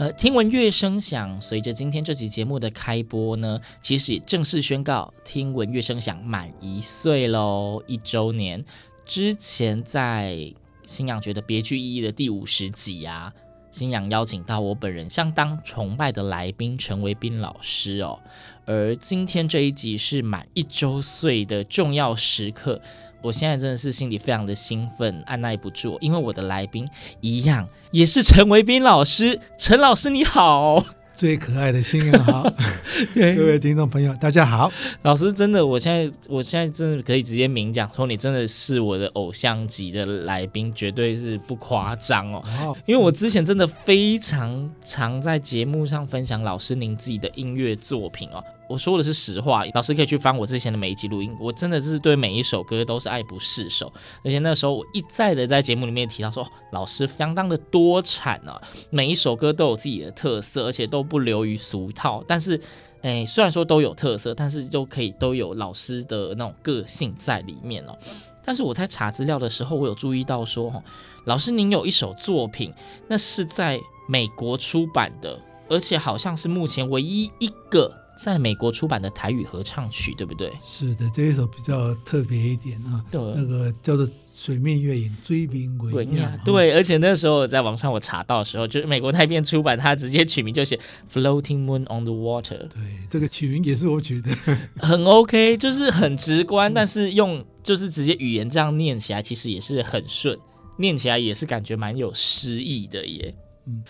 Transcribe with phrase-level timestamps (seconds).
[0.00, 8.64] 呃，听闻乐声响，随着今天这集节目的开播呢，其实也正式宣告听闻乐声响满一岁喽，一周年。
[9.04, 10.54] 之前在
[10.86, 13.30] 星洋觉得别具意义的第五十集啊，
[13.70, 18.18] 星洋邀请到我本人相当崇拜的来宾陈维斌老师哦，
[18.64, 22.80] 而今天这一集是满一周岁的重要时刻。
[23.22, 26.86] 我现在真的是心里非常的兴奋，按耐不住，因为我的来宾
[27.20, 29.38] 一样也是陈维斌老师。
[29.58, 30.82] 陈老师你好，
[31.14, 32.50] 最可爱的新人好，
[33.14, 34.72] 各位听众朋友大家好。
[35.02, 42.42] 老师真的，我现在我现在真的可以直接明讲说，你真的是我的偶像级的来宾，绝对是不夸张哦。
[42.62, 48.42] 哦，因为我之前真的非常常在节目上分享老师您自己的音乐作品哦。
[48.70, 53.92] 我说的是实话，老师可以去翻我之前的每一集录音，我真的是对每一首歌都是爱不释手。
[54.24, 62.22] 而且那时候我一再的在节目里面提到说，老师相当的多产啊，每一首歌都有自己的特色，而且都不流于俗套。
[62.28, 62.60] 但是，
[63.02, 67.98] 哎，虽然说都有特色，但是都可以都有老师的那种个性在里面哦。
[68.44, 70.80] 但是我在查资料的时候，我有注意到说，哦
[71.24, 72.72] 老师您有一首作品，
[73.08, 75.36] 那是在美国出版的，
[75.68, 77.92] 而且好像是目前唯一一个。
[78.22, 80.52] 在美国出版的台语合唱曲，对不对？
[80.62, 86.30] 是的，这一首比较特别一点啊，对那个叫做《水面月影追兵鬼样》。
[86.44, 90.78] 对，而且那时候在网上我查到的时候，就是美国那边出版，它直接取名就写
[91.10, 92.68] “Floating Moon on the Water”。
[92.68, 94.30] 对，这个取名也是我取的，
[94.76, 100.38] 很 OK，就是很直观，但是用就是直接语言这样念起来，其实也是很顺，
[100.76, 103.34] 念起来也是感觉蛮有诗意的耶。
[103.66, 103.82] 嗯。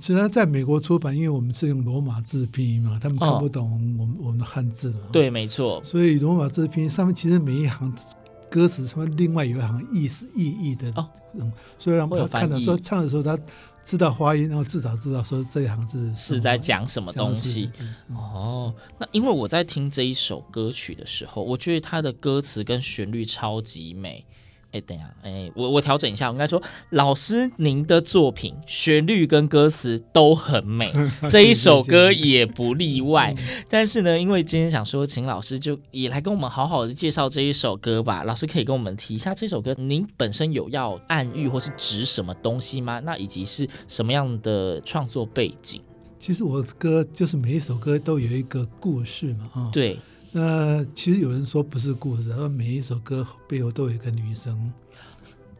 [0.00, 5.00] 其实在美国出版，因为我们是用罗马字拼音嘛，他们看不懂我们、哦、我们的汉字嘛。
[5.12, 5.82] 对，没错。
[5.84, 7.94] 所以罗马字拼音上面其实每一行
[8.50, 11.08] 歌词，上面另外有一行意思意义的哦，
[11.78, 13.38] 所以让他看到说唱的时候，他
[13.84, 17.68] 知道发音，然后至少知道说这一行字是，是在讲什么东西。
[18.10, 24.24] 哦，那因为我在听这一首歌曲的时候，我觉得它的歌词跟旋律超级美。
[24.74, 30.92] 哎，等一下，哎，我我调整一下，我应该说，老师您的作品旋律跟歌词都很美，
[31.30, 33.32] 这一首歌也不例外。
[33.68, 38.24] 但是呢，因为今天想说，请老师就也来跟我们好好的介绍这一首歌吧。
[38.24, 42.98] 老师可以跟我们提一下这首歌，您本身有要暗喻或是指什么东西吗？
[43.04, 45.80] 那以及是什么样的创作背景？
[46.18, 49.96] 其实我的歌就是每一首歌都有一个故事嘛，啊，对。
[50.36, 54.72] 那其实有人说不是故事，而每一首歌背后都有一个女生，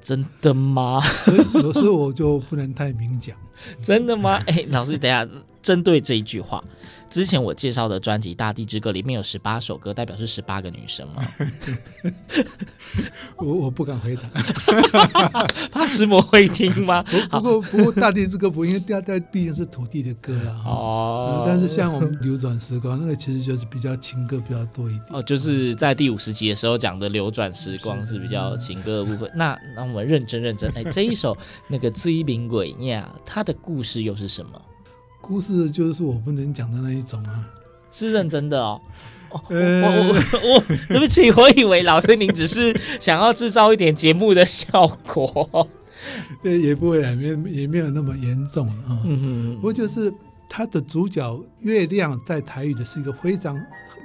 [0.03, 1.01] 真的吗？
[1.25, 3.37] 所以有时候我就不能太明讲。
[3.81, 4.43] 真的吗？
[4.49, 5.25] 哎，老师，等一下，
[5.65, 6.63] 针对这一句话。
[7.11, 11.25] 之前我介绍的专辑《大地之歌》里面有十八首歌，代表是十八个女生吗？
[13.39, 14.23] 我我不敢回答，
[15.71, 17.05] 怕师母会听吗？
[17.31, 21.43] 不过不过《大地之歌》不，因为大地毕竟是土地的歌了哦、嗯。
[21.47, 25.23] 但是像我们《流转时光》那个其实就是比较情歌比较多一点哦。
[25.23, 29.31] 就是在第五十集的时候讲的《流转时光》是比较情歌的部分。
[29.37, 31.37] 那那我们认真认真，哎，这一首
[31.69, 34.61] 那个《追名鬼呀》，它的故事又是什么？
[35.27, 37.51] 故事就是我不能讲的那一种啊，
[37.91, 38.79] 是认真的哦。
[39.31, 45.67] 哦呃、我我我， 对不起，我以为老师您只是想要制造一点节目的效果。
[46.43, 49.01] 对，也不会，啊没也没有那么严重啊。
[49.07, 50.13] 嗯哼，不过就是
[50.49, 53.59] 它的主角月亮在台语的是一个非常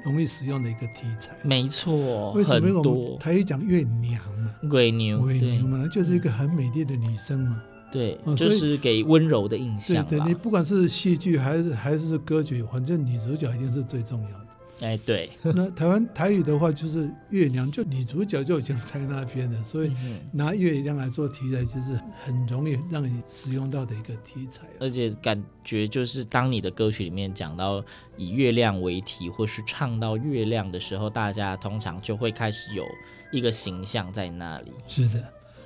[0.06, 1.36] 容易使用的一个题材。
[1.44, 4.70] 没错，为什么我们台语讲月娘嘛？
[4.70, 7.62] 鬼牛，鬼牛嘛，就是一个很美丽的女生嘛。
[7.92, 10.06] 对，就是给温柔的印象。
[10.06, 14.46] 对，对，你不管是戏剧还是还是歌曲，反正女主角一定是最重要的。
[14.82, 15.30] 哎，对。
[15.44, 19.92] 那台湾台语的话，就是月亮，就女主角就已经在那边了，所以
[20.32, 24.66] 拿月亮来做题材，就是很容易让你使用到的一个题材。
[24.80, 27.84] 而且感觉就是，当你的歌曲里面讲到
[28.16, 32.86] 以月亮为题，或是唱到月亮的时候，大家通常就会开始有
[33.34, 34.72] 一个形象在那里。
[34.88, 35.22] 是的。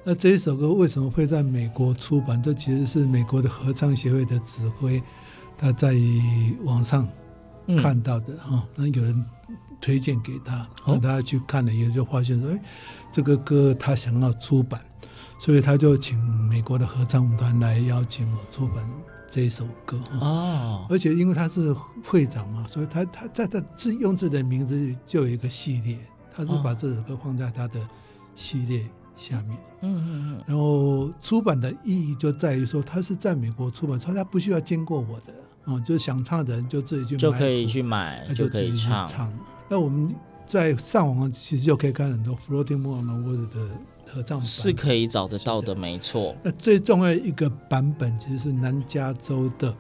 [0.06, 2.42] 那这一首歌为什么会在美国出版？
[2.44, 5.02] 这其实是美国的合唱协会的指挥，
[5.58, 5.94] 他在
[6.64, 7.08] 网上
[7.82, 9.26] 看到的哈，那、嗯、有人
[9.80, 12.62] 推荐给他，让他去看了以后就发现说，哎，
[13.14, 14.82] 这个歌他想要出版，
[15.40, 16.20] 所以他就请
[16.50, 18.86] 美国的合唱团来邀请我出版
[19.30, 21.74] 这一首歌哦，而且因为他是
[22.06, 25.98] 会长嘛，所以他他在他自用自己的名字就有一个系列，
[26.36, 27.80] 他是把这首歌放在他的
[28.36, 28.86] 系列。
[29.16, 35.34] 下面，嗯嗯嗯，然后出版的意义就在于说，它是在美国出版，所以它不需要经过我的，
[35.66, 39.32] 啊、嗯，就是想唱的人就自己去买，就可以去买，就可以唱。
[39.70, 40.14] 那我们
[40.46, 43.70] 在上网其实就可以看很多 Floating Moon on the Water 的
[44.12, 46.36] 合唱版，是可以找得到的，没错。
[46.44, 49.74] 那最重要一个版本其实是南加州的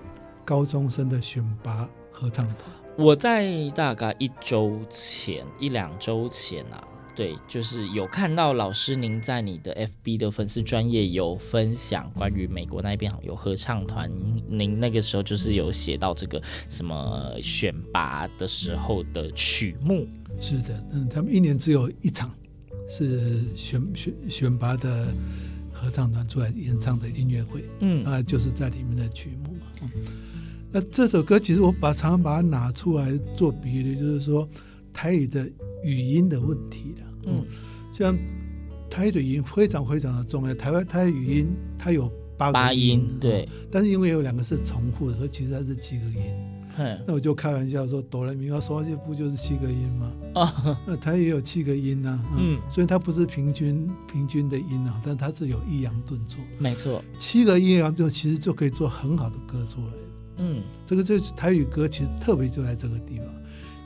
[0.46, 2.58] 高中生的选拔合唱团。
[2.96, 6.84] 我在大概一周前，一两周前啊。
[7.16, 14.12] 对，就是有看到老师您在你的 FB 的粉丝专业有分享关于美国那边有合唱团，
[14.50, 20.08] 您那个时候就是有写到这个什么选拔的时候的曲目。
[20.40, 22.34] 是的，嗯，他们一年只有一场
[22.90, 25.14] 是选选选拔的
[25.72, 29.68] 合唱团出来演唱的音乐会，嗯，啊，就是在里面的曲目嘛。
[29.84, 29.90] 嗯，
[30.72, 34.50] 那这首歌其实我把常常把它拿出来做比喻，就是说
[34.92, 35.48] 台语的。
[35.84, 36.96] 语音的问题
[37.26, 37.46] 了，嗯，
[37.92, 38.18] 像
[38.90, 40.54] 台语的语音非常非常的重要。
[40.56, 41.48] 台湾台语语音
[41.78, 46.22] 它有八个音，音对，但是因为有两个是重复的，所以其实它是七个音。
[46.76, 50.12] 嗯，那我就开玩笑说，哆来咪发嗦拉西不就是七个音吗？
[50.34, 59.94] 哦，那台语也有七个音呐，啊，嗯，所以它不是平均平均的音啊，但它是有抑扬顿挫，没错，七个抑扬顿其实就可以做很好的歌出来。
[60.38, 63.28] 嗯，这个就是台语歌其实特别就在这个地方。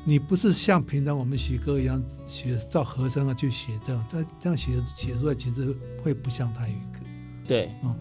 [0.07, 6.99] 你不是像平常我们写歌一样写照和声啊去写这样，这这样写写出来其实会不像台语歌。
[7.45, 7.93] 对，啊，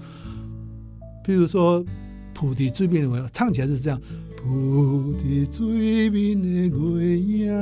[1.24, 1.84] 比如说
[2.32, 4.00] 《菩提水边的月》，唱起来是这样，
[4.36, 7.52] 菩提水边的月影。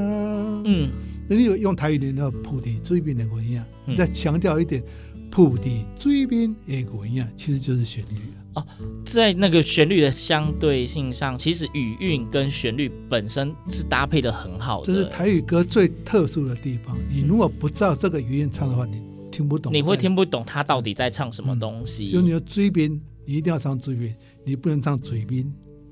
[0.67, 0.91] 嗯，
[1.27, 4.85] 那你有用台语念到菩提水边的月影，你再强调一点，
[5.31, 8.19] 菩提水边的月影，其实就是旋律。
[8.55, 8.65] 哦，
[9.05, 14.87] 在那个旋律的相对性上，其实语韵跟旋律本身是搭配的很好的。
[14.87, 16.97] 这是台语歌最特殊的地方。
[17.11, 19.73] 你如果不知道这个语韵唱的话，你听不懂。
[19.73, 22.11] 你会听不懂他到底在唱什么东西。
[22.11, 22.91] 就你的嘴边，
[23.25, 24.15] 你一定要唱嘴边，
[24.45, 25.45] 你不能唱嘴边，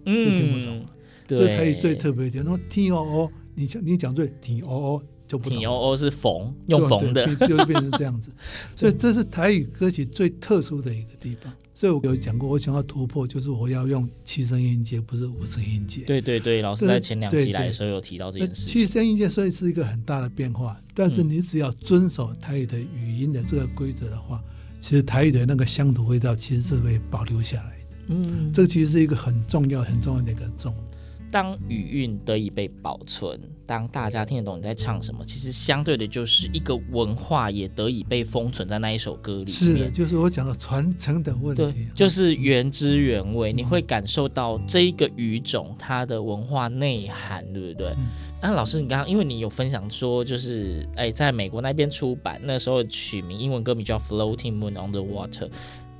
[0.04, 0.86] 就听不懂了。
[1.26, 2.44] 这是台语最特别一点。
[2.46, 5.58] 那听哦哦，你讲你讲对，听哦哦就不懂。
[5.58, 8.30] 天哦哦是缝，用缝的，就会变成这样子。
[8.76, 11.52] 所以这是台语歌曲最特殊的一个地方。
[11.82, 16.02] 所以我有讲过，我想要突破，就是我要用七声音阶，不是五声音阶。
[16.02, 18.66] 对对对，老师在前两期来的时候有提到这件事。
[18.66, 24.40] 七声音阶所以是一个很大的变化，但是你只要遵守台语的语音的这个规则的话，
[24.78, 27.86] 其实台语的那个乡土味道其实是会保留下来的。
[28.10, 30.84] 嗯，这个其实是一个很重要、很重要的一个重点。
[31.32, 39.48] 当语韵得以被保存，当大家听得懂你在唱什么，其实相对的就是一个文化也得以被封存在那一首歌里面。
[39.50, 41.62] 是的，就是我讲的传承的问题。
[41.62, 47.94] 对，就是原汁原味，你会感受到这一个语种它的文化内涵，对不对？
[48.42, 55.48] 那、嗯啊、老师，你刚刚因为你有分享说，就是哎，在美国那边出版那时候取名英文歌名叫《Floating Moon on the Water》。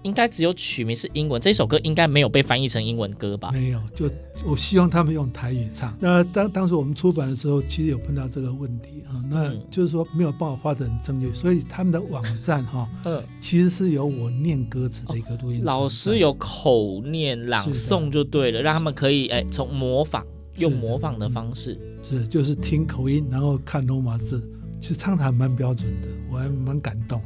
[0.03, 3.51] 应该只有曲名是英文，这首歌应该没有被翻译成英文歌吧？
[3.53, 4.11] 没有，就
[4.45, 5.97] 我希望他们用台语唱。
[6.01, 24.43] 那当当时我们出版的时候，其实有碰到这个问题啊，那就是说没有办法画得很正确，所以他们的网站哈， 嗯，其实是由我念歌词的一个录音，老师有口念朗诵就对了，让他们可以哎从模仿用模仿的方式，是就是听口音，然后看罗马字，
[24.83, 27.23] 其实唱的还蛮标准的，我还蛮感动。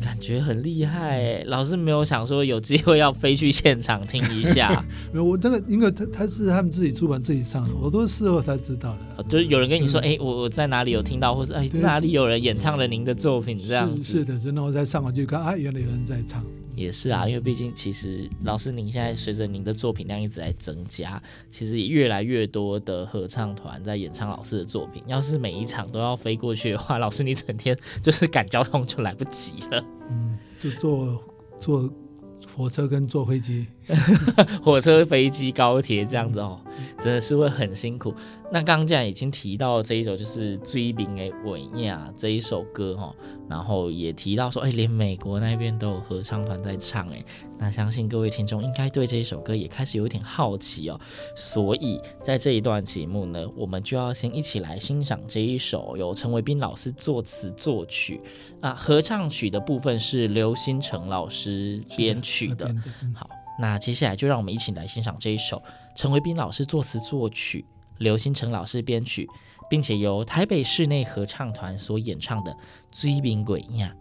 [0.00, 4.70] 感觉很厉害哎，老师没有想说有机会要飞去现场听一下。
[5.12, 9.24] 没有，我这个因为他他是他们自己出版自己唱的，我都是事后才知道的。
[9.24, 14.12] 就是有人跟你说，哎，我我在哪里有听到，或者哎哪里有人演唱了您的作品这样子。
[14.12, 16.44] 是的，真的，我在上网去看啊，原来有人在唱。
[16.76, 25.02] 也是啊，因为毕竟其实老师您现在随着您的作品量一直在增加，其实也越来越多的合唱团在演唱老师的作品。
[25.06, 29.84] 要是每一场都要飞过去的话，老师你整天就是赶交通就来不及了。
[30.10, 31.22] 嗯，就坐
[31.58, 31.90] 坐
[32.56, 33.66] 火车跟坐飞机，
[34.62, 36.60] 火车、飞机、高铁这样子哦，
[36.98, 38.14] 真的是会很辛苦。
[38.52, 41.72] 那刚刚既然已经提到这一首就是《追名的画影》
[42.16, 43.12] 这一首歌哈，
[43.48, 47.24] 然后也提到说，哎，连美国那边都有合唱团在唱，哎，
[47.58, 51.00] 那相信各位听众应该对这一首歌也开始有点好奇哦。
[51.34, 58.20] 所以在这一段节目呢，我们就要先一起来欣赏这一首由陈维斌老师作词作曲
[58.60, 62.72] 啊，合唱曲的部分是刘新成老师编曲 的。
[63.16, 65.60] 好，那接下来就让我们一起来欣赏这一首
[65.96, 67.64] 陈维斌老师作词作曲。
[67.98, 69.28] 刘新成老师编曲，
[69.68, 72.52] 并且由台北室内合唱团所演唱的
[72.90, 73.94] 《追兵鬼呀》。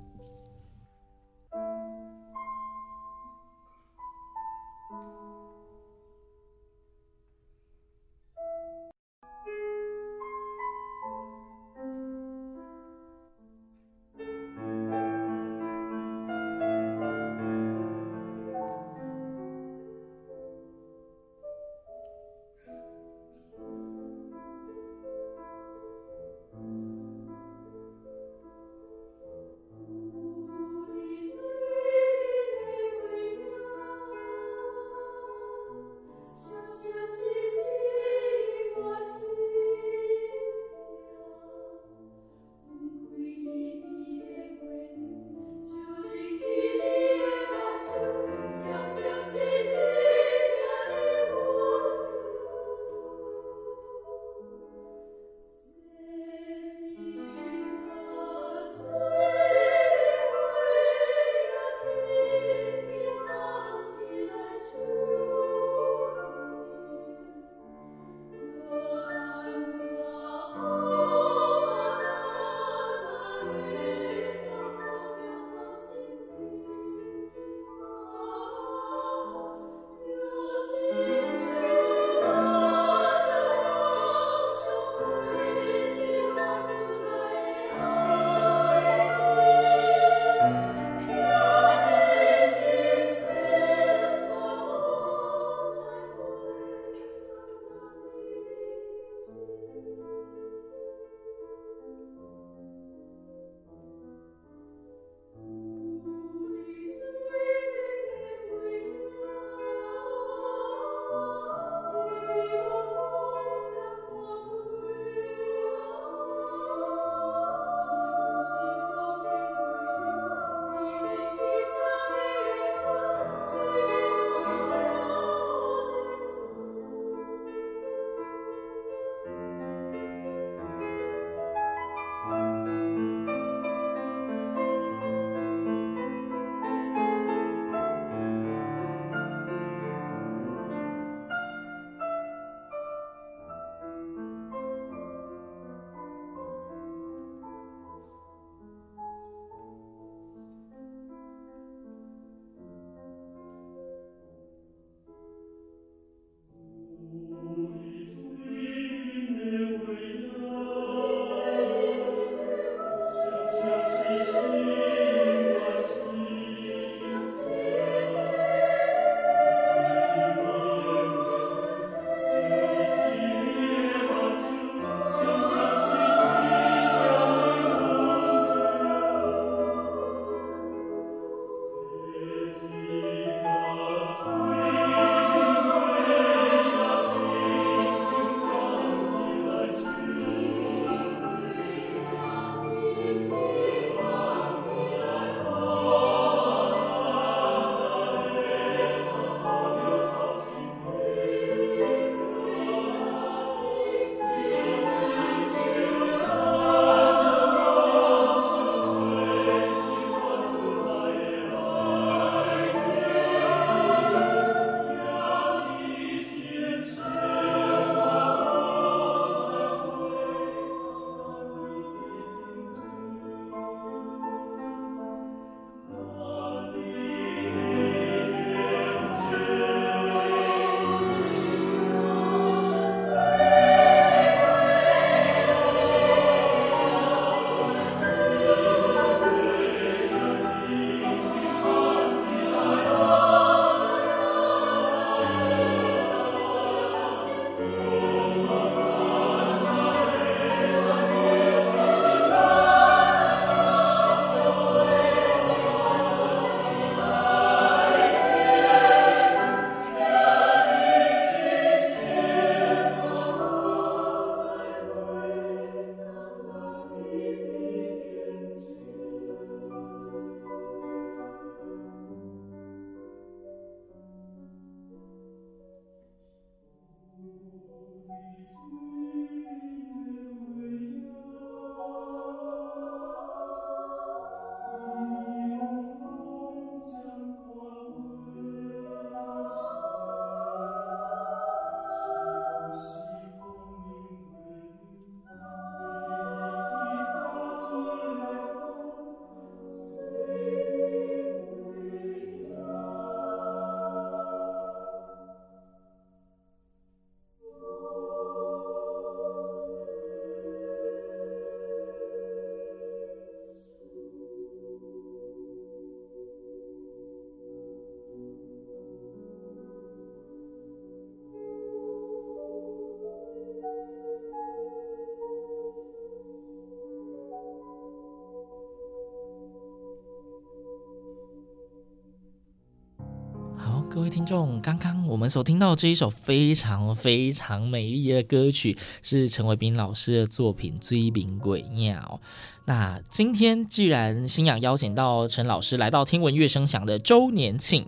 [333.93, 342.19] 各位听众，刚刚我们所听到这一首非常非常美丽的歌曲，是陈伟斌老师的作品《追名鬼鸟》。
[342.65, 347.85] 那今天既然星洋邀请到陈老师来到《听闻乐声响》的周年庆，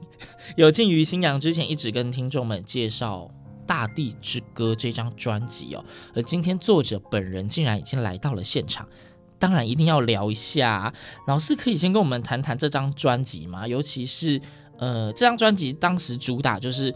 [0.56, 3.32] 有鉴于星洋之前一直跟听众们介绍
[3.66, 5.84] 《大地之歌》这张专辑哦，
[6.14, 8.88] 而今天作者本人竟然已经来到了现场，
[9.40, 10.94] 当然一定要聊一下。
[11.26, 13.68] 老师可以先跟我们谈谈这张专辑吗？
[13.68, 14.40] 尤其是。
[14.78, 16.94] 呃，这张专辑当时主打就是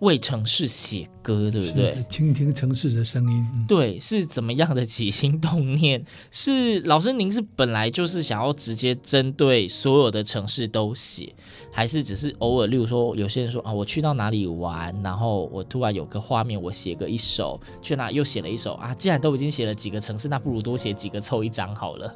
[0.00, 1.94] 为城市写歌，对不对？
[2.08, 3.46] 倾听城市的声音。
[3.54, 6.02] 嗯、对，是怎么样的起心动念？
[6.30, 11.34] 是老师，您是本来就是想要直接针对所有的城市都写，
[11.70, 18.94] 还是只是偶尔，例如说，有些人说啊，我去到哪里玩，然后我突然有个画面，我写个一首，去哪又写了一首啊？
[18.94, 22.14] 既然都已经写了几个城市，那不如多写几个凑一张好了。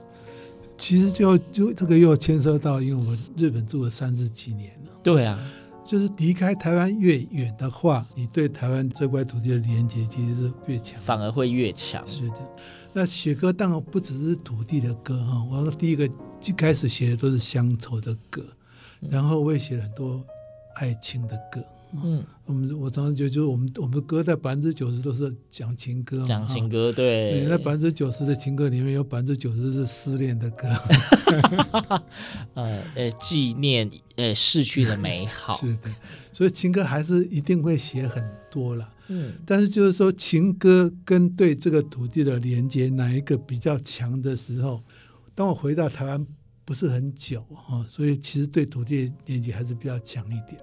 [0.85, 4.91] 其实就就这个又牵涉到，因为我们日本住了三十几年了。
[5.03, 5.41] 对啊，
[5.83, 12.07] 就是离开台湾越远的话，你对台湾这块土地的连接其实是越强，反而会越强。
[12.07, 12.37] 是的，
[12.93, 16.07] 那写歌当然不只是土地的歌哈，我说第一个
[16.45, 18.45] 一开始写的都是乡愁的歌，
[19.01, 20.23] 然后我也写了很多
[20.77, 21.65] 爱情的歌。
[22.03, 30.67] 嗯，我们我常常觉得，就是我们我们的歌在百分之九十都是讲情歌，讲情歌，对，对，那百分之九十的情歌里面有百分之九十是失恋的歌，
[32.55, 35.95] 呃呃，纪念呃逝去的美好， 是的，
[36.33, 44.83] 所以情歌还是一定会写很多了，嗯，但是就是说情歌跟对这个土地的连接哪一个比较强的时候，
[45.33, 46.27] 当我回到台湾
[46.65, 50.59] 不是很久哈，所以其实对土地连接还是比较强一点。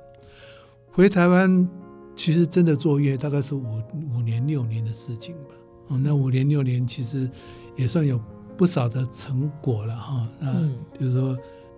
[0.92, 1.68] 回台湾，
[2.16, 3.82] 其实真的做乐大概是五
[4.14, 5.56] 五年六年的事情吧。
[5.88, 7.30] 哦，那五年六年其实
[7.76, 8.20] 也算有
[8.58, 10.28] 不少的成果了哈。
[10.40, 11.38] 那比如说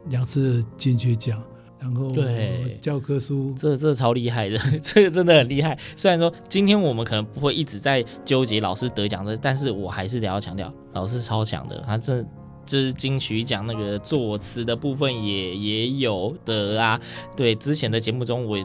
[0.10, 1.44] 两次金曲奖，
[1.80, 5.78] 然后对教科书，这这超厉害的， 这个真的很厉害。
[5.96, 11.82] 虽然说今天我们可能不会一直在纠结老师得奖的，但是我还是得要强调，老师超强的。
[11.86, 12.26] 他这
[12.66, 17.00] 就是金曲奖那个作词的部分也也有得啊。
[17.36, 18.58] 对，之前的节目中我。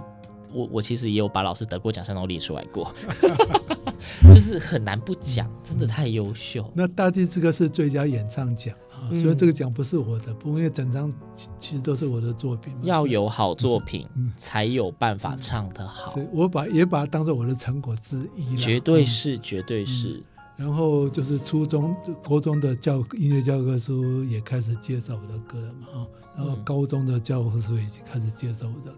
[0.50, 2.90] 我我其实也有把老师得过奖项都列出来过，
[4.32, 6.64] 就是很难不讲，真的太优秀。
[6.74, 11.12] 那大地之歌是最佳演唱奖啊，虽然这个奖不是我的，不过因为整张
[11.58, 12.72] 其实都是我的作品。
[12.80, 14.08] 要有好作品，
[14.38, 16.12] 才有办法唱得好。
[16.12, 18.58] 所以我把也把它当做我的成果之一了。
[18.58, 20.22] 绝对是，绝对是。
[20.58, 21.94] 然后就是初中、
[22.24, 25.86] 国中的教音乐教科书也开始介绍我的歌了嘛，
[26.36, 28.92] 然后高中的教科书也开始介绍我的。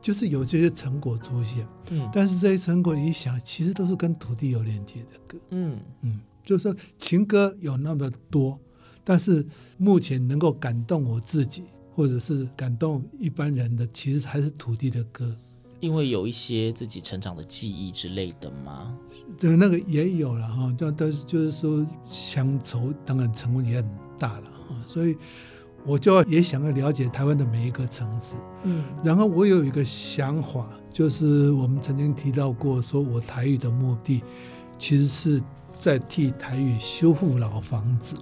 [0.00, 5.78] 就是有这些成果出现，嗯，但是这些成果你一想，其实都是跟土地有连接的歌，嗯。
[6.00, 8.58] 嗯，就是说情歌有那么多，
[9.02, 11.64] 但是目前能够感动我自己，
[11.94, 15.34] 或者是感动一般人的，其实还是土地的歌，
[15.80, 18.96] 因为有一些自己成长的记忆之类的吗？
[19.38, 25.16] 这那个也有了哈，但但是就是说乡愁当然成分也很大了哈，所以。
[25.86, 34.22] 我就也想要了解台湾的每一个城市，嗯，然后我有一个想法，就是我们曾经提到过，说我台语的目的，
[34.78, 35.42] 其实是
[35.78, 38.16] 在替台语修复老房子。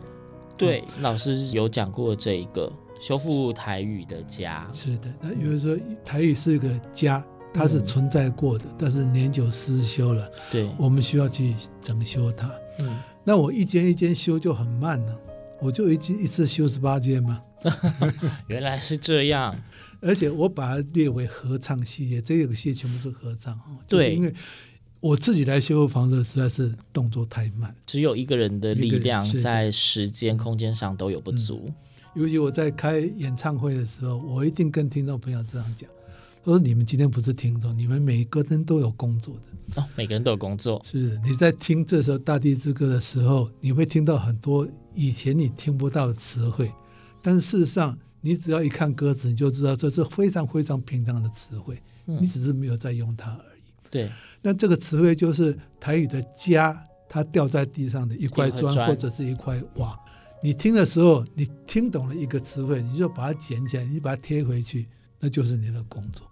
[0.56, 4.66] 对，嗯、老师有讲过这一个修复台语的家。
[4.72, 12.50] 是的，那有人说台语是一个家，它是存在过的，嗯、但是年久失修了，对，我们需要去整修它。
[12.78, 15.20] 嗯，那我一间一间修就很慢了，
[15.60, 17.42] 我就一一次修十八间嘛。
[18.48, 19.56] 原来是这样，
[20.00, 23.56] 而且我把它列为合唱系列，这个系列全部是合唱。
[23.86, 24.34] 对，就是、因为
[24.98, 31.74] 我自己来修房子实在是动作太慢，只有一个人的力量，在时间空间上都有不足、嗯。
[32.14, 35.88] 尤其我在开演唱会的时候，我一定跟听众朋友这样讲：
[36.44, 40.84] 说你们今天不是听众，你们每个人都有工作的哦，每个人都有工作。
[40.84, 46.70] 是的，你在听这首《大地之歌》的时候，你会听到很多以前你听不到的词汇。
[47.22, 53.62] 但是事实上，你只要一看歌词，你就知道这是非常非常平常的词汇，嗯、你只是没有在用它而已。
[53.88, 54.10] 对，
[54.42, 59.96] 那这个词汇就是台语的“家”，它掉在地上的一块砖或者是一块瓦。
[60.42, 64.88] 你听的时候，你听懂了一个词汇，你就把它捡起来，你把它贴回去，
[65.20, 66.26] 那就是你的工作。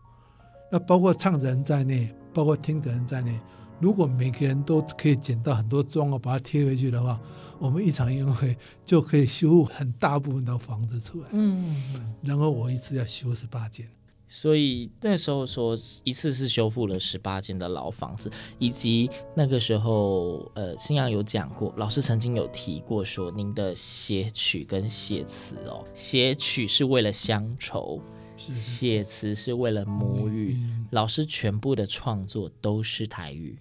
[0.70, 3.38] 那包括唱的人在内，包括听的人在内，
[3.80, 7.20] 如果每个人都可以捡到很多砖哦，把它贴回去的话。
[7.58, 8.56] 我们一场音乐会
[8.86, 11.76] 就可以修很大部分的房子出来，嗯，
[12.22, 13.86] 然后我一次要修十八间，
[14.30, 28.19] 所以那时候说一次是修复了十八间的老房子，以及那个时候，呃，新阳有讲过，老师曾经有提过说，您的写曲跟写词哦，写曲是为了乡愁，是
[28.50, 30.56] 写词是为了母语。
[30.56, 33.56] 嗯老师全部的创作都是台语，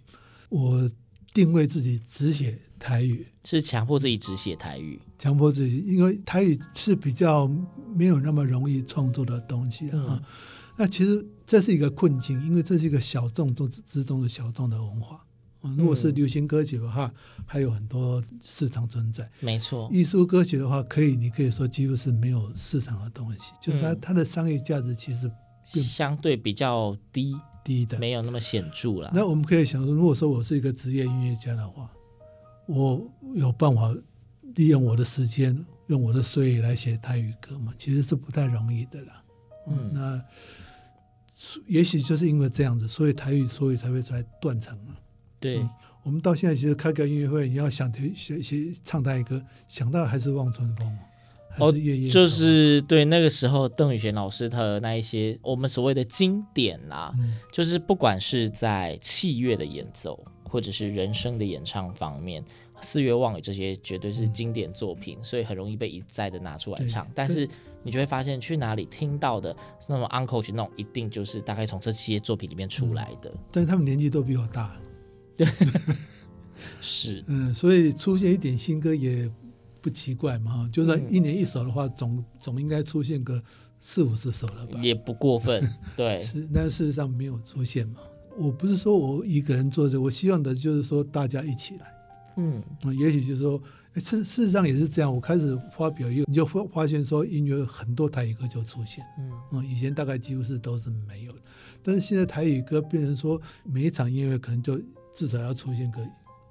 [0.49, 0.89] 我
[1.31, 4.99] 定位自己只写台语，是强迫自己只写台语。
[5.19, 7.47] 强迫自己，因为台语是比较
[7.93, 10.05] 没有那么容易创作的东西啊。
[10.09, 10.23] 嗯
[10.77, 15.25] 那其实这是一个困境，因为这是一个小众中之中的小众的文化。
[15.61, 17.11] 如果是流行歌曲的话，
[17.45, 19.29] 还有很多市场存在。
[19.41, 25.29] 没错，艺术歌曲的话，可以你可以说几乎是没有市场的东西，就是它嗯它的商业价值其实
[25.73, 27.97] 并相对比较低，低的。
[27.99, 29.11] 没有那么显著了。
[29.13, 31.91] 那我们可以想说，如果说我是一个职业音乐家的话，
[32.65, 33.93] 我有办法
[34.55, 37.73] 利用我的时间，用我的岁月来写台语歌吗？
[37.77, 39.23] 其实是不太容易的啦。
[39.67, 40.23] 嗯，那
[41.67, 44.95] 也许就是因为这样子，所以台语所以才会才断层嘛。
[45.39, 45.65] 对，
[46.03, 50.97] 我们到现在其实开个音乐会，你要想听写写唱台语歌，想到还是望春风，
[51.57, 51.73] 哦
[52.11, 57.35] 就是对那个时候邓雨贤老师他的那一些我们所谓的经典啦，嗯。
[57.51, 62.41] 就是不管是在器乐的演奏，或者是人声的演唱方面，
[62.81, 67.05] 《四月望雨》这些绝对是经典作品，所以很容易被一再的拿出来唱。
[67.13, 67.47] 但是
[67.83, 69.55] 你就会发现，去哪里听到的
[69.87, 73.33] 那种 uncle 那种，一定就是大概从这些作品里面出来的。
[73.51, 74.77] 但是他们年纪都比我大，
[76.81, 79.29] 是，嗯，所以出现一点新歌也
[79.81, 80.51] 不奇怪嘛。
[80.51, 83.41] 哈，就算一年一首的话，总总应该出现个
[83.79, 84.79] 四五十首了吧？
[84.81, 85.69] 也不过分。
[85.97, 87.99] 对，是，但事实上没有出现嘛。
[88.37, 91.93] 我不是说我一个人做着，我希望的就是说大家一起来。
[92.37, 93.61] 嗯，嗯，也许就是说，
[93.93, 95.13] 哎，事事实上也是这样。
[95.13, 99.03] 我开始发表以后，你就发发现说，音乐很多台语歌就出现。
[99.17, 101.39] 嗯嗯，以前大概几乎是都是没有的，
[101.83, 104.79] 但是现在台语歌变成说，每一场音乐会可能就
[105.19, 106.01] 至少要出现个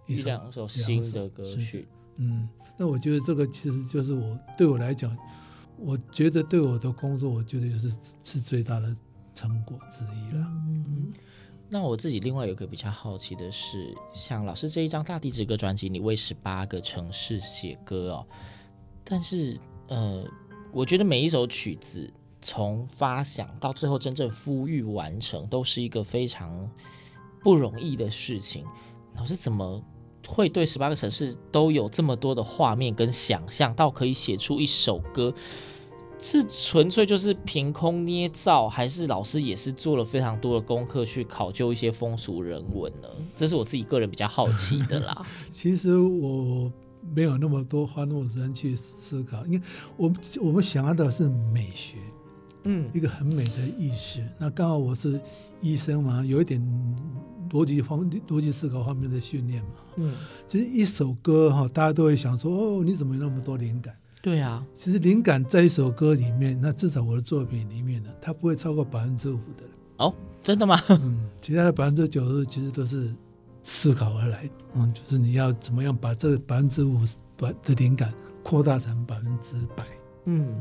[0.06, 1.88] 一两首新的歌曲。
[2.16, 5.16] 嗯，那我觉得这个其实就是我对我来讲，
[5.78, 8.94] 我觉得对我的工作，我觉得就是是最大的
[9.32, 10.46] 成果之一了。
[10.66, 11.10] 嗯，
[11.70, 18.26] 那我自己另外有一个比较好奇的是，像老师这一张《大地之歌》专辑，你为十八个城市写歌哦，
[19.02, 20.22] 但是呃，
[20.74, 26.70] 我觉得每一首曲子从发想到最后真正孵育完成，都是一个非常
[27.42, 28.64] 不容易的事情。
[29.16, 29.82] 老师怎么
[30.26, 35.32] 会对十八个城市都有这么多的画面跟想象，到可以写出一首歌？
[36.20, 43.08] 是纯粹就是凭空捏造，还是老师也是做了非常多的功课去考究一些风俗人文呢？
[43.36, 45.24] 这是我自己个人比较好奇的啦。
[45.46, 46.72] 其实我
[47.14, 49.62] 没有那么多花那么多时间去思考，因为
[49.96, 51.98] 我们我们想要的是美学，
[52.70, 54.22] 嗯一个很美的意识。
[54.38, 55.18] 那刚好我是
[55.62, 56.60] 医生嘛，有一点
[57.50, 59.70] 逻辑方逻辑思考方面的训练嘛。
[59.96, 60.14] 嗯，
[60.46, 63.94] 其实一首歌哈，大家都会想说哦，你怎么有那么多灵感？
[64.20, 69.64] 对啊，其实灵感在一首歌里面，那至少我的作品里面呢，它不会超过百分之五的。
[69.96, 70.78] 哦，真的吗？
[70.90, 73.10] 嗯，其他的百分之九十其实都是
[73.62, 74.50] 思考而来。
[74.74, 77.00] 嗯，就是你要怎么样把这百分之五
[77.36, 79.86] 百的灵感扩大成百分之百。
[80.26, 80.54] 嗯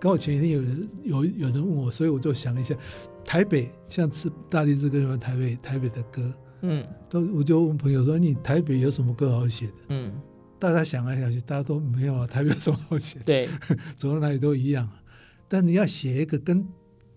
[0.00, 2.74] 刚好前几天有人有有人问我，所以我就想一下，
[3.22, 6.32] 台北像是大地之歌什么台北台北的歌，
[6.62, 6.84] 嗯。
[7.10, 9.72] 都我就问朋友说，你台北有什么歌好写的？
[9.88, 10.18] 嗯，
[10.58, 13.24] 大家想来想去，大家都没有啊，台北有什么好写的？
[13.24, 13.48] 对，
[13.98, 15.02] 走到哪里都一样，啊。
[15.48, 16.66] 但你要写一个跟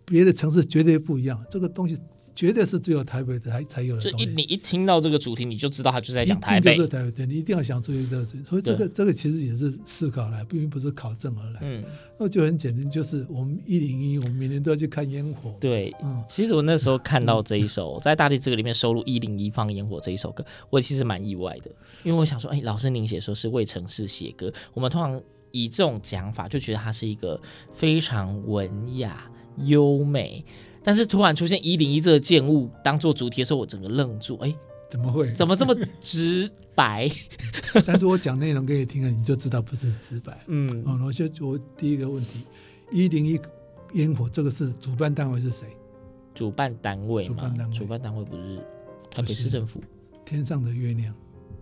[0.04, 1.98] 别的城市绝对不一样，这个东西
[2.36, 4.26] 绝对是只有台北的才才有的东西。
[4.26, 6.84] 就一你一听到这个主题，你就知道他就在一讲台北定就。
[6.84, 11.60] 是台北，对你一定要想出一个，所以这个这个其实也是思考来，并不是考证而来。
[11.62, 11.84] 嗯，
[12.17, 15.56] 那就很简单，就是我们一零一，我们每年都要去看烟火。
[15.60, 15.93] 对。
[16.04, 21.72] 嗯，其实我那时候看到这一首，在《大地之歌》里面收录《一零一放烟火》这一首歌，我其实蛮意外的，
[22.04, 27.39] 因为我想说，哎，老师您写说是为城市写歌，我们通常以这种讲法就觉得它是一个
[27.74, 29.30] 非常文雅
[29.65, 30.43] 优美，
[30.84, 34.54] 但是突然出现一零一这个建物当做主题的时候，我整个愣住，哎，
[34.89, 35.32] 怎么会？
[35.32, 37.10] 怎么这么直白？
[37.86, 40.38] 但是我讲内容给你听了，你就知道不是直白。
[40.48, 42.41] 嗯，哦，我就我第一个问题，
[42.91, 43.39] 一零一
[43.93, 45.67] 烟火这个是主办单位是谁？
[46.36, 48.58] 主办单位，主办单位主办单位不是
[49.12, 49.82] 台北市政府，
[50.26, 51.13] 天上的月亮。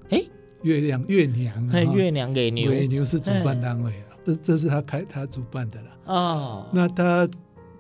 [0.10, 0.23] 哎，
[0.63, 5.89] 月亮月娘 月娘给牛给牛是主办单位了，这这是他开他主办的了。
[6.05, 7.27] 哦，那他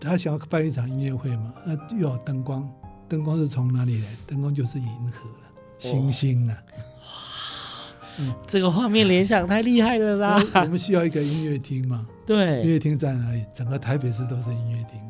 [0.01, 1.53] 他想要办一场音乐会嘛？
[1.65, 2.67] 那又有灯光，
[3.07, 4.07] 灯光是从哪里来？
[4.25, 6.57] 灯光就是银河了，星星啊。
[6.67, 10.39] 哇这个画面联想太厉害了啦！
[10.61, 12.05] 我们需要一个音乐厅嘛？
[12.25, 13.45] 对音对，乐厅在哪里？
[13.53, 15.01] 整个台北市都是音乐厅。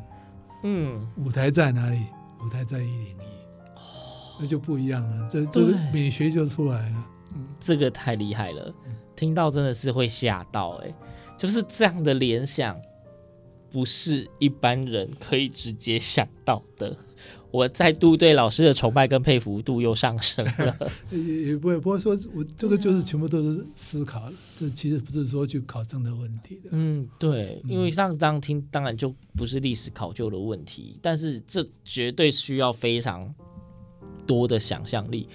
[0.62, 1.98] 嗯，舞台在哪里？
[2.44, 3.16] 舞台在一零一。
[4.40, 7.04] 那就不一样了，这这个美学就出来了。
[7.34, 8.72] 嗯这个太厉害了，
[9.16, 10.94] 听到真的是会吓到哎、
[11.36, 12.76] 就是这样的联想，
[13.72, 16.96] 不是一般人可以直接想到的。
[17.50, 20.90] 我再度对老师的崇拜跟佩服度又上升了。
[21.12, 26.70] 也也不会，不会说我这个就是全部都是思考，这其实不是说去考证的问题的。
[26.70, 33.34] 嗯，对，因为上当听，当然就不是历史考究的问题，但是这绝对需要非常
[34.26, 35.28] 多的想象力。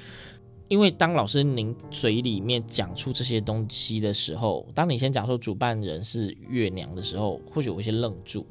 [0.70, 8.46] 因为当老师您嘴里面讲出这些东西的时候，当你先讲说主办人是月娘的时候，或许我会先愣住。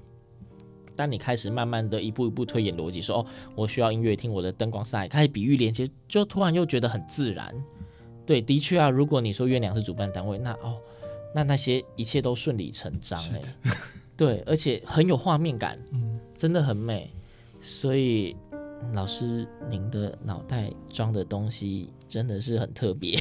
[0.94, 7.54] 当你开始慢慢的一步一步推演逻辑，说哦，我需要音乐厅，我的灯光赛，开始比喻连接，就突然又觉得很自然。
[8.24, 10.80] 对，的确啊，如果你说月娘是主办单位，那哦，
[11.34, 13.42] 那那些一切都顺理成章哎，
[14.16, 17.10] 对，而且很有画面感，嗯，真的很美，
[17.60, 18.34] 所以。
[18.92, 23.18] 老师，您的脑袋装的东西真的是很特别，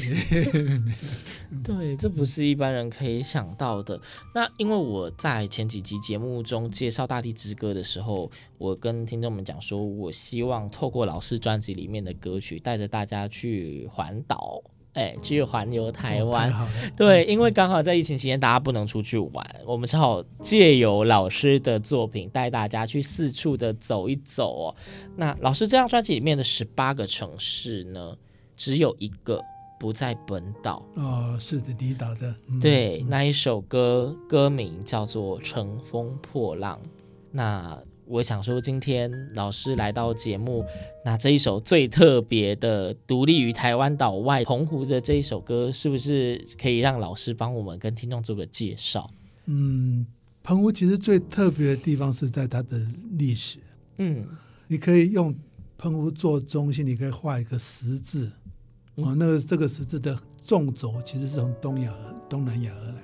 [1.64, 4.00] 对，这不是一般人可以想到的。
[4.34, 14.62] 那因为我在前几集节目中介绍《大地之歌》的时候，我跟听众们讲说，我希望透过老师专辑里面的歌曲，带着大家去环岛。
[14.96, 24.76] 哎，去环游台湾，哦、 对，因为刚好在疫情期间，大家不能出去玩，我们只好借由老师的作品，带大家去四处的走一走哦。
[25.14, 28.16] 那老师这张专辑里面的十八个城市呢，
[28.56, 29.40] 只有一个
[29.78, 32.34] 不在本岛哦，是的，离岛的。
[32.48, 36.80] 嗯、对，那一首歌歌名叫做《乘风破浪》，
[37.30, 37.78] 那。
[38.06, 40.64] 我想说，今天老师来到节目，
[41.04, 49.10] 那这一首最特别的、独立于台湾岛外澎湖的这一首歌，是不是可以让老师帮我们跟听众做个介绍？
[49.46, 50.06] 嗯，
[50.42, 53.58] 澎湖其实最特别的地方是在它的历史。
[53.98, 54.26] 嗯，
[54.68, 55.34] 你可以用
[55.76, 58.30] 澎湖做中心，你可以画一个十字。
[58.94, 61.92] 哦，那个这个十字的纵轴其实是从东亚、
[62.28, 63.02] 东南亚而来。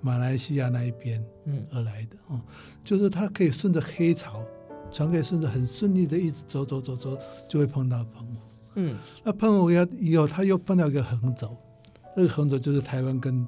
[0.00, 2.40] 马来西亚那一边，嗯，而来的哦，
[2.82, 4.42] 就是它可以顺着黑潮，
[4.90, 8.40] 船可以顺着很顺利的一直走走走走，就会碰到澎湖，
[8.76, 11.56] 嗯，那澎湖要以后，它又碰到一个横轴，
[12.16, 13.46] 这个横轴就是台湾跟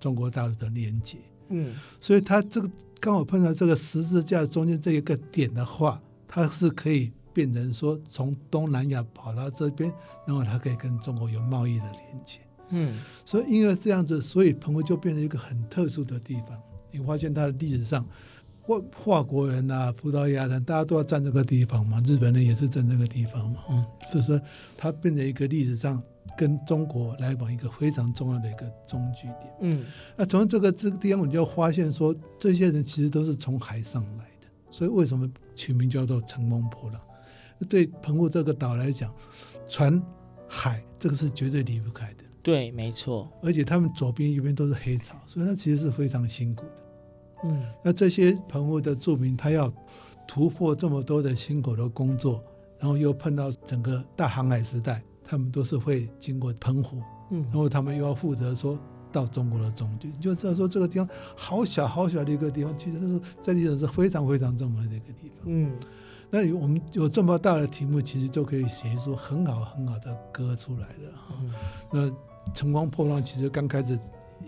[0.00, 9.92] 中国大陆的连接，嗯，所以它这个刚好碰到这个十字架中间这一个点的话，它是可以变成说从东南亚跑到这边，
[10.26, 12.40] 然后它可以跟中国有贸易的连接。
[12.70, 16.60] 嗯，所以因为这样子，所以澎湖就变成一个很特殊的地方。
[16.90, 18.06] 你发现它的历史上，
[18.66, 24.40] 外华国人啊、葡萄牙人，大家都要占这个地方嘛，日本人也是占这个地方嘛，嗯，所以说
[24.76, 26.02] 它变成一个历史上
[26.36, 29.52] 跟中国来往一个非常重要的一个中据点。
[29.60, 29.84] 嗯，
[30.16, 34.48] 那从这个这个地方，我们就发现说，这些人其实都是从海上来的。
[34.70, 37.00] 所以为什么取名叫做乘风破浪？
[37.68, 39.12] 对澎湖这个岛来讲，
[39.68, 40.00] 船
[40.46, 42.24] 海这个是绝对离不开的。
[42.48, 46.82] 对，没错，而且他们左边、右边都是黑草，所以他其实是非常辛苦的。
[47.44, 49.70] 嗯，那这些澎湖的住民，他要
[50.26, 52.42] 突破这么多的辛苦的工作，
[52.78, 58.78] 然后又碰到整个大航海时代，他们都是会经过澎湖，嗯，然后他们又要负责说
[59.12, 61.06] 到中国的中距，你就知道说这个地方
[61.36, 65.42] 好小好小的一个地方，其实它是在历史上是非常非常重要的一个地方。
[65.44, 65.78] 嗯，
[66.30, 71.34] 那有我们有这么大的题目，其实就可以写出很好很好的歌出来了哈。
[71.42, 71.52] 嗯、
[71.92, 72.16] 那
[72.54, 73.98] 乘风破浪，其实刚开始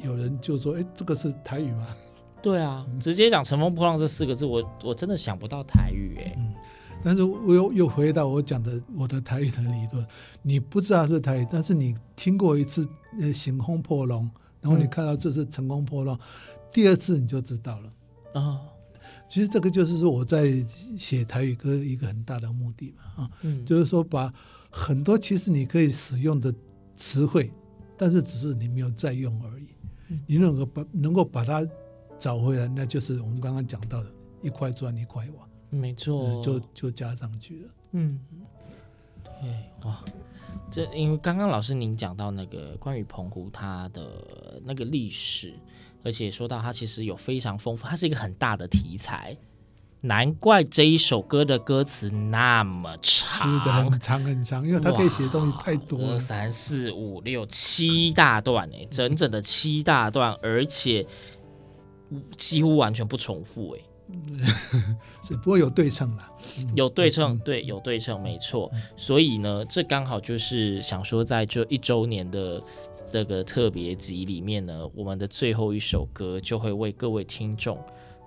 [0.03, 1.87] 有人就说：“哎，这个是台语吗？”
[2.43, 6.35] 对啊，直接讲“乘风破浪”这四个字，我我真的想不到台语哎。
[6.39, 6.55] 嗯，
[7.05, 10.07] 但是我又又回到我讲的我的台语的理论，
[10.43, 12.89] 你不知道是台语，但是你听过一次
[13.21, 14.31] “呃行风破浪”，
[14.63, 16.21] 然后你看到这是“乘风破浪”，嗯，
[16.73, 17.93] 第二次你就知道了
[18.33, 18.41] 啊。
[18.41, 18.61] 哦，
[19.29, 20.65] 其实这个就是说我在
[20.99, 24.33] 写台语歌一个很大的目的嘛啊，嗯，就是说把
[24.71, 26.55] 很多其实你可以使用的
[26.97, 27.53] 词汇。
[28.01, 29.69] 但是只是你没有再用而已，
[30.27, 31.69] 你能够把能够把它
[32.19, 34.11] 找回来，那就是我们刚刚讲到的
[34.41, 37.69] 一块砖一块瓦，没错，就就加上去了。
[37.91, 38.19] 嗯，
[39.23, 40.03] 对哇，
[40.71, 45.53] 这因为刚刚老师您讲到那个关于澎湖它的那个历史，
[46.03, 49.37] 而且说到它其实有非常丰富，它是一个很大的题材。
[50.03, 61.07] 难怪这一首歌的歌词那么长，是的，很长很长，因为它可以写的东西太多了，二三四五六七大段哎，整整的七大段，而且
[62.37, 63.81] 几乎完全不重复哎，
[65.23, 66.27] 是不过有对称了，
[66.75, 68.71] 有对称，对，有对称，没错。
[68.97, 72.63] 所以呢，这刚好就是想说，在这一周年的
[73.11, 77.79] 这个特别集里面呢，我们的最后一首歌就会为各位听众。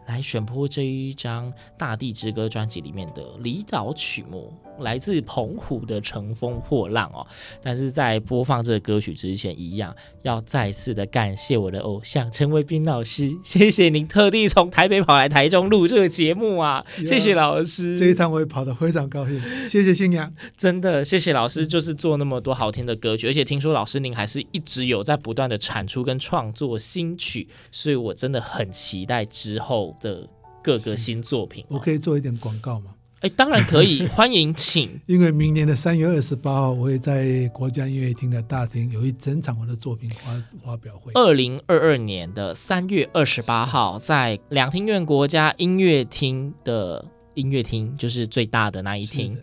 [0.08, 4.54] 来选播这一张《大地之歌》专辑里面的离岛曲目。
[4.80, 7.26] 来自澎湖的《乘风破浪》哦。
[7.62, 17.98] 但是在播放这个歌曲之前，一样要再次的感谢我的偶像陈伟斌老师，谢谢您特地从台北跑来台中录这个节目啊，谢谢老师。
[17.98, 30.28] 这一趟我也跑得非常高兴，谢谢新娘，真的谢谢老师，就是做那么多好听的歌曲，而且听说老师您还是一直有在不断的产出跟创作新曲，所以我真的很期待之后的
[30.64, 31.64] 各个新作品。
[31.68, 32.96] 我可以做一点广告吗？
[33.24, 35.00] 哎，当然可以， 欢迎请。
[35.06, 41.14] 因为明年的三月二十八号，我会在国家音乐厅的大厅有一整场我的作品发发表会。
[41.16, 47.06] 二零二二年的三月二十八号，在两厅院国家音乐厅的
[47.36, 49.38] 音乐厅，就是最大的那一厅，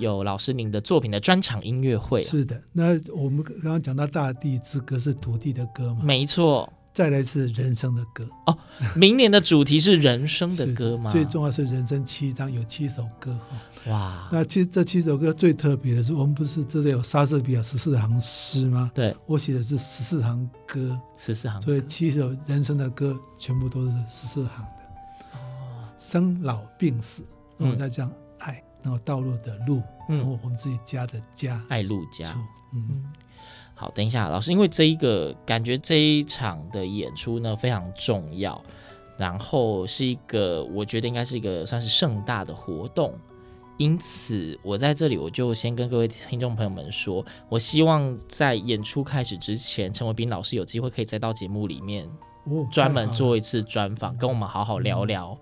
[0.00, 2.24] 有老师您的作品的专场音乐会。
[2.24, 6.00] 是的，那我们刚刚讲到《大地之歌》是土地的歌嘛？
[6.02, 6.68] 没错。
[6.92, 8.58] 再来是人生的歌哦，
[8.96, 11.08] 明年的主题是人生的歌吗？
[11.08, 13.90] 最重要是人生七章有七首歌哈。
[13.90, 18.90] 哇，那其实这七首歌最特别的是，我们不是这里有莎士比亚十四行诗吗？
[18.92, 25.38] 对，我写的是十四行歌，十四行，所以七首人生的歌全部都是十四行的。
[25.38, 27.24] 哦，生老病死，
[27.56, 32.36] 然后再讲爱，然后道路的路，然后我们自己家的家，爱路家，
[32.74, 33.04] 嗯。
[33.80, 38.62] 嗯好，等一下，老师，因为这一个感觉这一场的演出呢非常重要，
[39.16, 43.14] 然后是一个我觉得应该是一个算是盛大的活动，
[43.78, 52.06] 因此我在这里我就先跟各位听众朋友们说，我希望在演出开始之前，陈伟斌老师有机会可以再到节目里面
[52.70, 55.38] 专门做一次专访，跟我们好好聊聊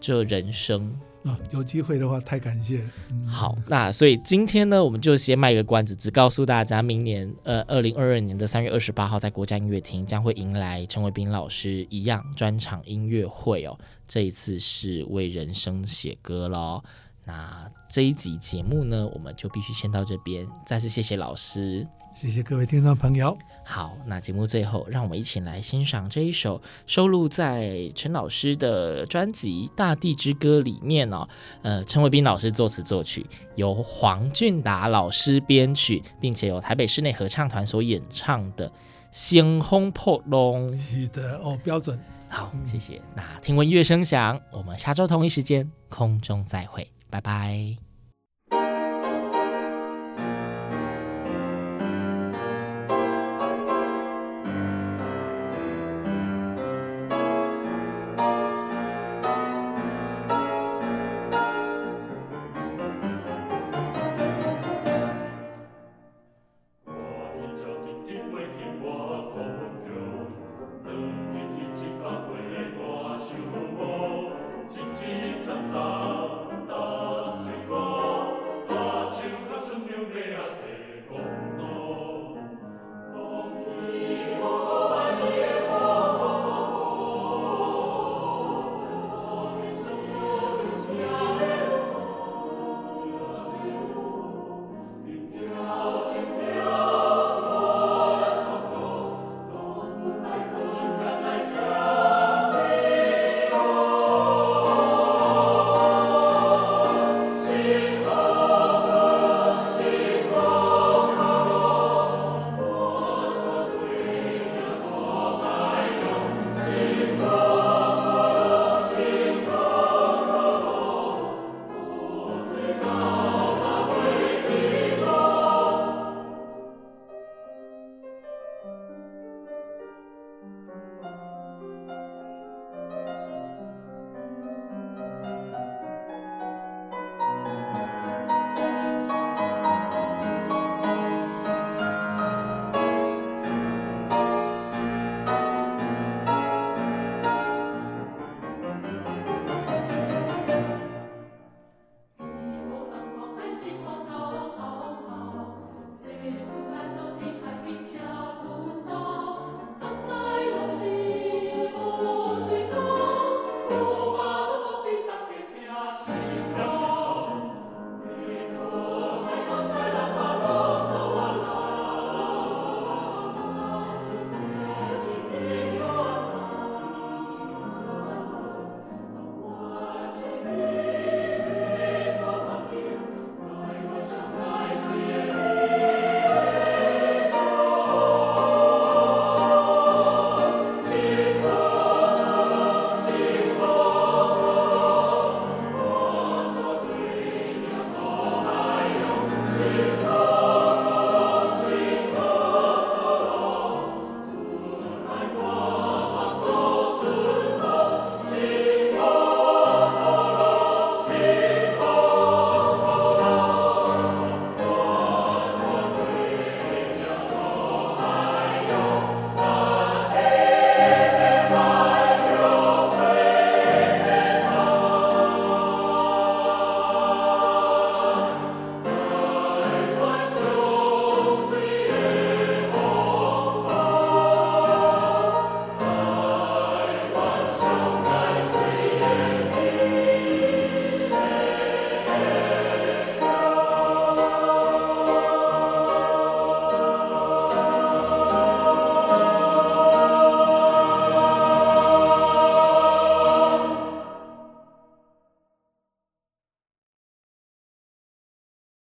[0.00, 0.96] 这人生。
[1.24, 2.90] 啊、有机会的话，太感谢了。
[3.28, 13.78] 好，那所以今天呢，我们就先卖个关子，只告诉大家，明年呃，二零二二年的三月二十八号，在国家音乐厅将会迎来陈伟斌老师一样专场音乐会哦。
[14.06, 16.82] 这一次是为人生写歌喽。
[17.26, 20.46] 那这一集节目呢，我们就必须先到这边。
[20.64, 21.86] 再次谢谢老师。
[22.12, 23.36] 谢谢各位听众朋友。
[23.64, 31.26] 好，那节目最后，让我们一起来欣赏这一首收录在陈老师的专辑《大地之歌》里面哦。
[31.62, 38.68] 呃，陈伟斌老师作词作曲，由黄俊达老师编曲，并且由台北室内合唱团所演唱的
[39.12, 40.68] 《星空破龙》。
[40.78, 41.98] 是的，哦，标准。
[42.28, 43.00] 好，谢谢。
[43.14, 47.89] 那听闻乐声响，我们下周同一时间空中再会，拜拜。